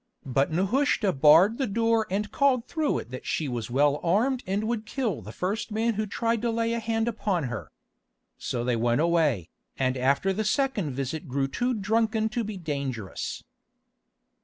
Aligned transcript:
But 0.25 0.51
Nehushta 0.51 1.13
barred 1.13 1.59
the 1.59 1.67
door 1.67 2.07
and 2.09 2.31
called 2.31 2.65
through 2.65 2.97
it 2.97 3.11
that 3.11 3.27
she 3.27 3.47
was 3.47 3.69
well 3.69 3.99
armed 4.01 4.41
and 4.47 4.63
would 4.67 4.87
kill 4.87 5.21
the 5.21 5.31
first 5.31 5.71
man 5.71 5.93
who 5.93 6.07
tried 6.07 6.41
to 6.41 6.49
lay 6.49 6.73
a 6.73 6.79
hand 6.79 7.07
upon 7.07 7.43
her. 7.43 7.69
So 8.39 8.63
they 8.63 8.75
went 8.75 8.99
away, 8.99 9.49
and 9.77 9.95
after 9.95 10.33
the 10.33 10.43
second 10.43 10.93
visit 10.95 11.27
grew 11.27 11.47
too 11.47 11.75
drunken 11.75 12.29
to 12.29 12.43
be 12.43 12.57
dangerous. 12.57 13.43